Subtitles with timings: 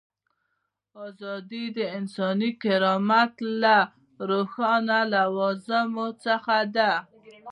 [1.05, 3.77] ازادي د انساني کرامت له
[4.29, 6.91] روښانه لوازمو څخه ده.